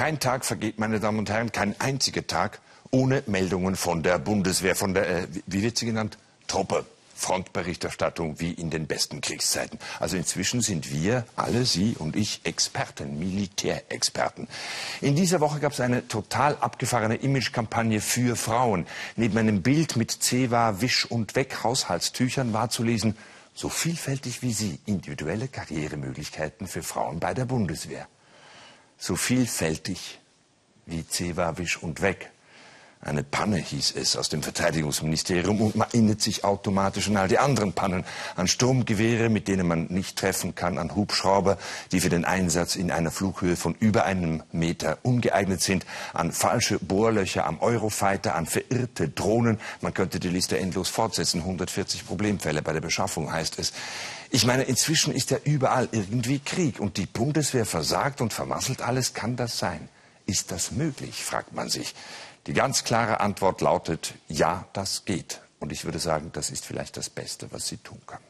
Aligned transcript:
Kein 0.00 0.18
Tag 0.18 0.46
vergeht, 0.46 0.78
meine 0.78 0.98
Damen 0.98 1.18
und 1.18 1.28
Herren, 1.28 1.52
kein 1.52 1.78
einziger 1.78 2.26
Tag 2.26 2.62
ohne 2.90 3.22
Meldungen 3.26 3.76
von 3.76 4.02
der 4.02 4.18
Bundeswehr, 4.18 4.74
von 4.74 4.94
der, 4.94 5.06
äh, 5.06 5.26
wie 5.44 5.62
wird 5.62 5.76
sie 5.76 5.84
genannt? 5.84 6.16
Truppe. 6.46 6.86
Frontberichterstattung 7.14 8.40
wie 8.40 8.52
in 8.52 8.70
den 8.70 8.86
besten 8.86 9.20
Kriegszeiten. 9.20 9.78
Also 9.98 10.16
inzwischen 10.16 10.62
sind 10.62 10.90
wir, 10.90 11.26
alle 11.36 11.66
Sie 11.66 11.96
und 11.98 12.16
ich, 12.16 12.40
Experten, 12.44 13.18
Militärexperten. 13.18 14.48
In 15.02 15.16
dieser 15.16 15.40
Woche 15.40 15.60
gab 15.60 15.72
es 15.72 15.80
eine 15.80 16.08
total 16.08 16.56
abgefahrene 16.56 17.16
Imagekampagne 17.16 18.00
für 18.00 18.36
Frauen. 18.36 18.86
Neben 19.16 19.36
einem 19.36 19.60
Bild 19.60 19.96
mit 19.96 20.12
Zewa, 20.12 20.80
Wisch 20.80 21.04
und 21.04 21.36
Weg 21.36 21.62
Haushaltstüchern 21.62 22.54
war 22.54 22.70
zu 22.70 22.84
lesen, 22.84 23.18
so 23.52 23.68
vielfältig 23.68 24.40
wie 24.40 24.54
Sie, 24.54 24.78
individuelle 24.86 25.46
Karrieremöglichkeiten 25.46 26.68
für 26.68 26.82
Frauen 26.82 27.20
bei 27.20 27.34
der 27.34 27.44
Bundeswehr. 27.44 28.08
So 29.02 29.16
vielfältig 29.16 30.20
wie 30.84 31.08
Zewa, 31.08 31.56
Wisch 31.56 31.82
und 31.82 32.02
Weg 32.02 32.30
eine 33.02 33.22
Panne 33.22 33.56
hieß 33.56 33.94
es 33.96 34.14
aus 34.14 34.28
dem 34.28 34.42
Verteidigungsministerium 34.42 35.62
und 35.62 35.74
man 35.74 35.88
erinnert 35.88 36.20
sich 36.20 36.44
automatisch 36.44 37.08
an 37.08 37.16
all 37.16 37.28
die 37.28 37.38
anderen 37.38 37.72
Pannen, 37.72 38.04
an 38.36 38.46
Sturmgewehre, 38.46 39.30
mit 39.30 39.48
denen 39.48 39.66
man 39.66 39.86
nicht 39.86 40.18
treffen 40.18 40.54
kann, 40.54 40.76
an 40.76 40.94
Hubschrauber, 40.94 41.56
die 41.92 42.00
für 42.00 42.10
den 42.10 42.26
Einsatz 42.26 42.76
in 42.76 42.90
einer 42.90 43.10
Flughöhe 43.10 43.56
von 43.56 43.74
über 43.74 44.04
einem 44.04 44.42
Meter 44.52 44.98
ungeeignet 45.02 45.62
sind, 45.62 45.86
an 46.12 46.30
falsche 46.30 46.78
Bohrlöcher 46.78 47.46
am 47.46 47.60
Eurofighter, 47.60 48.34
an 48.34 48.44
verirrte 48.44 49.08
Drohnen. 49.08 49.58
Man 49.80 49.94
könnte 49.94 50.20
die 50.20 50.28
Liste 50.28 50.58
endlos 50.58 50.90
fortsetzen. 50.90 51.40
140 51.40 52.06
Problemfälle 52.06 52.60
bei 52.60 52.74
der 52.74 52.82
Beschaffung 52.82 53.32
heißt 53.32 53.58
es. 53.58 53.72
Ich 54.28 54.44
meine, 54.44 54.64
inzwischen 54.64 55.14
ist 55.14 55.30
ja 55.30 55.38
überall 55.42 55.88
irgendwie 55.90 56.38
Krieg 56.38 56.78
und 56.78 56.98
die 56.98 57.06
Bundeswehr 57.06 57.64
versagt 57.64 58.20
und 58.20 58.34
vermasselt 58.34 58.82
alles. 58.82 59.14
Kann 59.14 59.36
das 59.36 59.58
sein? 59.58 59.88
Ist 60.30 60.52
das 60.52 60.70
möglich, 60.70 61.24
fragt 61.24 61.54
man 61.54 61.68
sich. 61.68 61.92
Die 62.46 62.52
ganz 62.52 62.84
klare 62.84 63.18
Antwort 63.18 63.60
lautet, 63.62 64.14
ja, 64.28 64.68
das 64.72 65.04
geht. 65.04 65.40
Und 65.58 65.72
ich 65.72 65.84
würde 65.84 65.98
sagen, 65.98 66.30
das 66.32 66.50
ist 66.50 66.64
vielleicht 66.64 66.96
das 66.96 67.10
Beste, 67.10 67.50
was 67.50 67.66
sie 67.66 67.78
tun 67.78 68.00
kann. 68.06 68.22